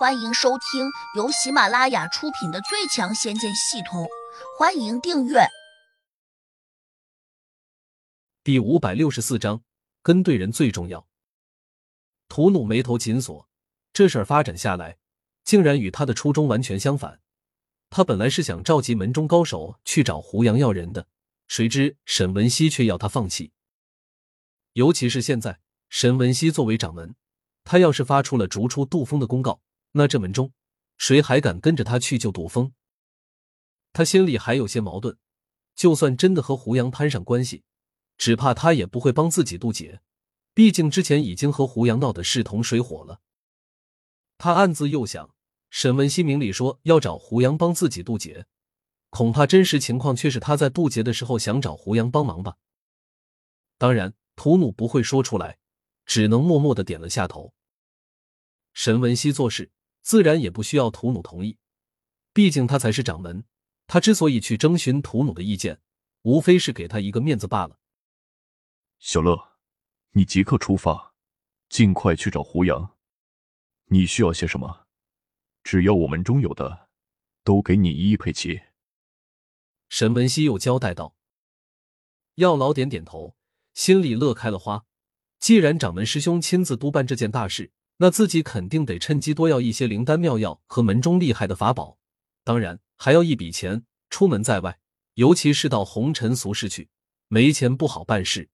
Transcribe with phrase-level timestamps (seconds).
[0.00, 4.04] 欢迎收听由喜马拉雅出品的《最强仙剑系统》，
[4.58, 5.40] 欢迎订阅。
[8.42, 9.62] 第五百六十四章，
[10.02, 11.06] 跟对人最重要。
[12.30, 13.46] 屠努眉头紧锁，
[13.92, 14.96] 这事儿发展下来，
[15.44, 17.20] 竟然与他的初衷完全相反。
[17.90, 21.08] 他本来是想召集门中高手去找胡杨要人的，
[21.46, 23.52] 谁知沈文熙却要他放弃。
[24.72, 25.60] 尤其是现在，
[25.90, 27.14] 沈文熙作为掌门，
[27.64, 29.60] 他要是发出了逐出杜峰的公告。
[29.92, 30.52] 那这门中，
[30.96, 32.72] 谁还敢跟着他去救杜峰？
[33.92, 35.18] 他心里还有些矛盾。
[35.74, 37.64] 就算真的和胡杨攀上关系，
[38.18, 40.02] 只怕他也不会帮自己渡劫。
[40.52, 43.22] 毕竟之前已经和胡杨闹得势同水火了。
[44.36, 45.34] 他暗自又想：
[45.70, 48.46] 沈文熙明里说要找胡杨帮自己渡劫，
[49.08, 52.58] 恐怕真实情况却是他在渡劫的时候想找胡杨帮忙吧。
[53.78, 55.58] 当然，图努不会说出来，
[56.04, 57.54] 只能默默的点了下头。
[58.74, 59.70] 沈文熙做事。
[60.10, 61.56] 自然也不需要屠努同意，
[62.32, 63.44] 毕竟他才是掌门。
[63.86, 65.80] 他之所以去征询屠努的意见，
[66.22, 67.78] 无非是给他一个面子罢了。
[68.98, 69.52] 小乐，
[70.10, 71.14] 你即刻出发，
[71.68, 72.96] 尽快去找胡杨。
[73.84, 74.88] 你需要些什么？
[75.62, 76.88] 只要我们中有的，
[77.44, 78.62] 都给你一一配齐。
[79.88, 81.14] 沈文熙又交代道。
[82.34, 83.36] 药老点点头，
[83.74, 84.84] 心里乐开了花。
[85.38, 87.70] 既然掌门师兄亲自督办这件大事。
[88.02, 91.98] 那自己肯定得趁机多要一些灵丹妙药和门中厉害的法宝，
[92.42, 93.84] 当然还要一笔钱。
[94.08, 94.80] 出门在外，
[95.14, 96.88] 尤其是到红尘俗世去，
[97.28, 98.48] 没钱不好办事。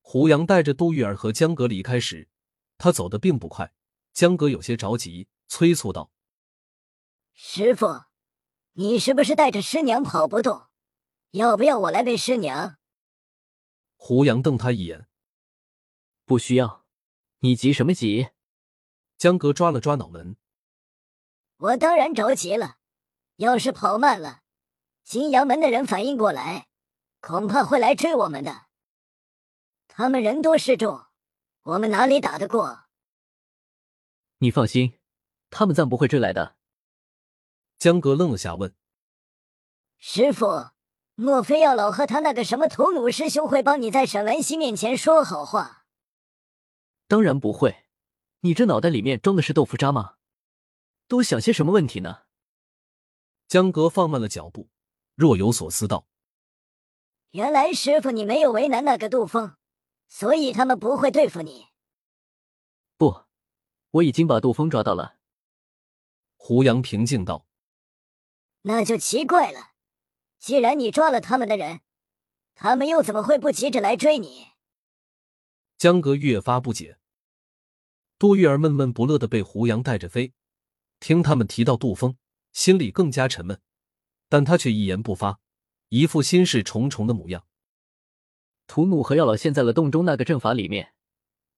[0.00, 2.28] 胡杨带着杜玉儿和江格离开时，
[2.76, 3.72] 他走得并不快。
[4.12, 6.10] 江格有些着急，催促道
[7.32, 8.02] ：“师傅，
[8.72, 10.66] 你是不是带着师娘跑不动？
[11.30, 12.78] 要不要我来背师娘？”
[13.94, 15.06] 胡杨瞪他一眼
[16.26, 16.83] ：“不需要。”
[17.44, 18.30] 你急什么急？
[19.18, 20.38] 江哥抓了抓脑门。
[21.58, 22.78] 我当然着急了。
[23.36, 24.40] 要是跑慢了，
[25.02, 26.68] 新阳门的人反应过来，
[27.20, 28.62] 恐怕会来追我们的。
[29.86, 31.04] 他们人多势众，
[31.64, 32.84] 我们哪里打得过？
[34.38, 34.98] 你放心，
[35.50, 36.56] 他们暂不会追来的。
[37.76, 38.74] 江哥愣了下，问
[39.98, 40.70] ：“师傅，
[41.14, 45.82] 莫非要老和他那个什么屠努师兄会帮你在沈文熙面前说好话？”
[47.06, 47.86] 当然不会，
[48.40, 50.16] 你这脑袋里面装的是豆腐渣吗？
[51.06, 52.22] 都想些什么问题呢？
[53.46, 54.70] 江哥放慢了脚步，
[55.14, 56.08] 若有所思道
[57.32, 59.56] ：“原来师傅你没有为难那个杜峰，
[60.08, 61.68] 所以他们不会对付你。”
[62.96, 63.24] 不，
[63.90, 65.18] 我已经把杜峰抓到了。
[66.36, 67.46] 胡杨平静道
[68.62, 69.72] ：“那就奇怪了，
[70.38, 71.80] 既然你抓了他们的人，
[72.54, 74.52] 他们又怎么会不急着来追你？”
[75.76, 76.98] 江格越发不解，
[78.18, 80.32] 杜玉儿闷闷不乐的被胡杨带着飞，
[81.00, 82.16] 听他们提到杜峰，
[82.52, 83.60] 心里更加沉闷，
[84.28, 85.40] 但他却一言不发，
[85.88, 87.46] 一副心事重重的模样。
[88.66, 90.94] 屠努和药老陷在了洞中那个阵法里面，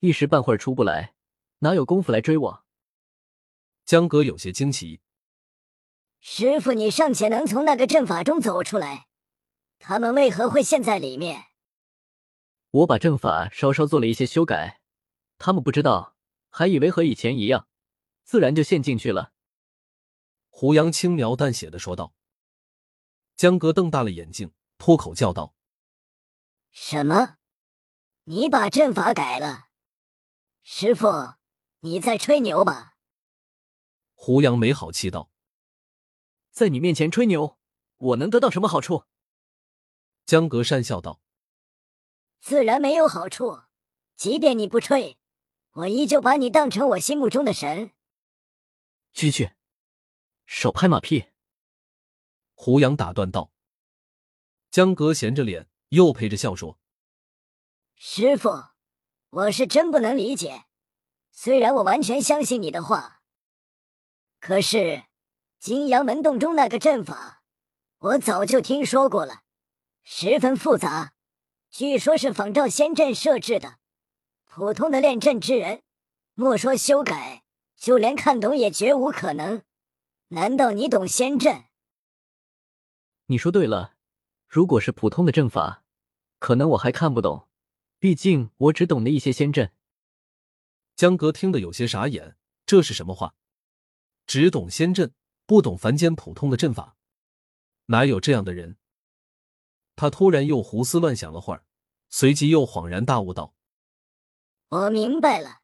[0.00, 1.14] 一时半会儿出不来，
[1.58, 2.64] 哪有功夫来追我？
[3.84, 5.00] 江格有些惊奇，
[6.20, 9.08] 师傅，你尚且能从那个阵法中走出来，
[9.80, 11.46] 他们为何会陷在里面？
[12.72, 14.80] 我把阵法稍稍做了一些修改，
[15.36, 16.16] 他们不知道，
[16.48, 17.68] 还以为和以前一样，
[18.24, 19.34] 自然就陷进去了。
[20.48, 22.14] 胡杨轻描淡写的说道。
[23.36, 25.54] 江哥瞪大了眼睛，脱口叫道
[26.72, 27.36] ：“什么？
[28.24, 29.68] 你把阵法改了？
[30.62, 31.34] 师傅，
[31.80, 32.94] 你在吹牛吧？”
[34.14, 35.30] 胡杨没好气道
[36.50, 37.58] ：“在你面前吹牛，
[37.98, 39.04] 我能得到什么好处？”
[40.24, 41.20] 江格讪笑道。
[42.42, 43.62] 自然没有好处。
[44.16, 45.16] 即便你不吹，
[45.70, 47.92] 我依旧把你当成我心目中的神。
[49.12, 49.52] 去去，
[50.44, 51.26] 少拍马屁！
[52.54, 53.52] 胡杨打断道。
[54.72, 56.80] 江格闲着脸，又陪着笑说
[57.94, 58.50] ：“师傅，
[59.30, 60.64] 我是真不能理解。
[61.30, 63.22] 虽然我完全相信你的话，
[64.40, 65.04] 可是
[65.60, 67.44] 金阳门洞中那个阵法，
[67.98, 69.42] 我早就听说过了，
[70.02, 71.14] 十分复杂。”
[71.72, 73.78] 据说，是仿照仙阵设置的。
[74.44, 75.82] 普通的练阵之人，
[76.34, 77.44] 莫说修改，
[77.76, 79.62] 就连看懂也绝无可能。
[80.28, 81.64] 难道你懂仙阵？
[83.24, 83.94] 你说对了，
[84.46, 85.82] 如果是普通的阵法，
[86.38, 87.48] 可能我还看不懂。
[87.98, 89.72] 毕竟我只懂得一些仙阵。
[90.94, 92.36] 江哥听得有些傻眼，
[92.66, 93.34] 这是什么话？
[94.26, 95.14] 只懂仙阵，
[95.46, 96.98] 不懂凡间普通的阵法，
[97.86, 98.76] 哪有这样的人？
[100.02, 101.64] 他突然又胡思乱想了会儿，
[102.08, 103.54] 随即又恍然大悟道
[104.68, 105.60] ：“我明白了，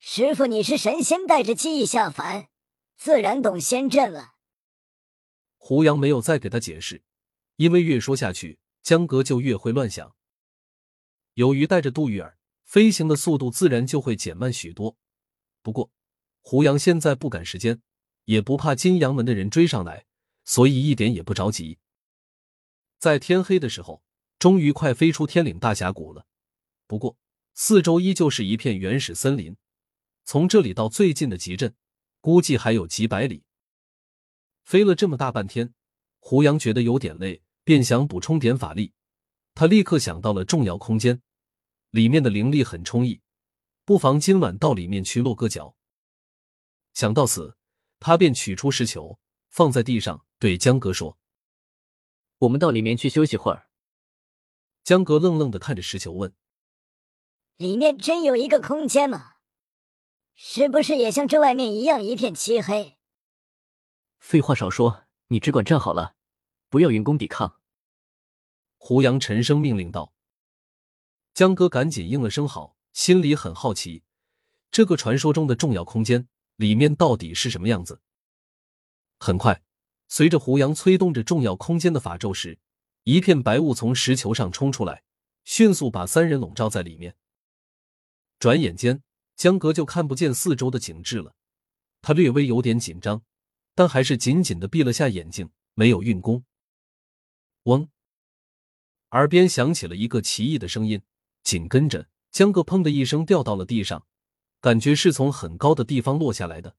[0.00, 2.48] 师傅，你是神仙带着记忆下凡，
[2.96, 4.32] 自然懂仙阵了。
[5.56, 7.04] 胡杨没有再给他解释，
[7.54, 10.16] 因为越说下去，江格就越会乱想。
[11.34, 14.96] 由于带着杜玉儿，飞行的速度自然就会减慢许多。
[15.62, 15.92] 不过，
[16.40, 17.80] 胡杨现在不赶时间，
[18.24, 20.06] 也不怕金阳门的人追上来，
[20.42, 21.78] 所以一点也不着急。
[23.00, 24.02] 在天黑的时候，
[24.38, 26.26] 终于快飞出天岭大峡谷了。
[26.86, 27.16] 不过，
[27.54, 29.56] 四周依旧是一片原始森林，
[30.24, 31.74] 从这里到最近的集镇，
[32.20, 33.42] 估计还有几百里。
[34.64, 35.72] 飞了这么大半天，
[36.18, 38.92] 胡杨觉得有点累，便想补充点法力。
[39.54, 41.22] 他立刻想到了重要空间，
[41.88, 43.22] 里面的灵力很充溢，
[43.86, 45.74] 不妨今晚到里面去落个脚。
[46.92, 47.56] 想到此，
[47.98, 49.18] 他便取出石球，
[49.48, 51.18] 放在地上，对江哥说
[52.40, 53.68] ：“我们到里面去休息会儿。”
[54.84, 56.34] 江哥愣愣的看着石球，问。
[57.56, 59.34] 里面真有一个空间吗？
[60.34, 62.98] 是不是也像这外面一样一片漆黑？
[64.18, 66.14] 废话少说，你只管站好了，
[66.70, 67.60] 不要云功抵抗。
[68.78, 70.14] 胡杨沉声命令道。
[71.34, 74.02] 江哥赶紧应了声好，心里很好奇，
[74.70, 76.26] 这个传说中的重要空间
[76.56, 78.00] 里面到底是什么样子。
[79.18, 79.62] 很快，
[80.10, 82.58] 随着胡杨催动着重要空间的法咒时，
[83.04, 85.04] 一片白雾从石球上冲出来，
[85.44, 87.14] 迅速把三人笼罩在里面。
[88.40, 89.04] 转眼间，
[89.36, 91.36] 江哥就看不见四周的景致了。
[92.02, 93.22] 他略微有点紧张，
[93.76, 96.44] 但还是紧紧的闭了下眼睛，没有运功。
[97.64, 97.88] 嗡！
[99.10, 101.02] 耳边响起了一个奇异的声音，
[101.44, 104.04] 紧跟着，江哥砰的一声掉到了地上，
[104.60, 106.74] 感觉是从很高的地方落下来的。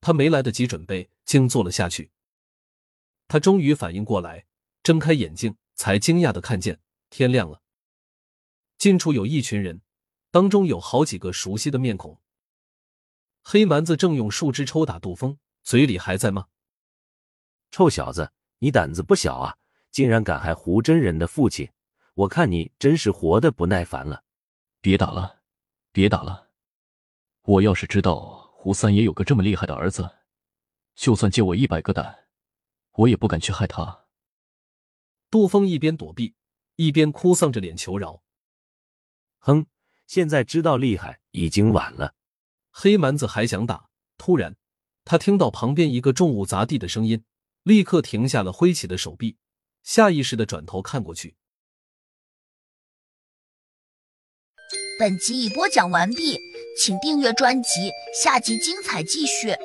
[0.00, 2.10] 他没来得及准备，竟坐了下去。
[3.28, 4.46] 他终于反应过来，
[4.82, 6.80] 睁开眼睛，才惊讶的看见
[7.10, 7.62] 天亮了。
[8.78, 9.80] 近处有一群人。
[10.34, 12.20] 当中有好几个熟悉的面孔。
[13.40, 16.48] 黑蛮子正用树枝抽打杜峰，嘴里还在骂
[17.70, 19.56] ：“臭小子，你胆子不小啊，
[19.92, 21.70] 竟然敢害胡真人的父亲！
[22.14, 24.24] 我看你真是活的不耐烦了。”
[24.82, 25.42] 别打了，
[25.92, 26.48] 别打了！
[27.42, 30.16] 我要是知道胡三爷有个这么厉害的儿子，
[30.96, 32.23] 就算借我一百个胆，
[32.94, 34.06] 我也不敢去害他。
[35.30, 36.34] 杜峰一边躲避，
[36.76, 38.22] 一边哭丧着脸求饶
[39.38, 39.66] ：“哼！”
[40.06, 42.14] 现在知道厉害已经晚了。
[42.70, 43.88] 黑蛮子还想打，
[44.18, 44.54] 突然
[45.02, 47.24] 他听到旁边一个重物砸地的声音，
[47.62, 49.38] 立刻停下了挥起的手臂，
[49.82, 51.36] 下意识的转头看过去。
[54.98, 56.38] 本集已播讲完毕，
[56.78, 57.90] 请订阅专辑，
[58.22, 59.56] 下集精彩继续。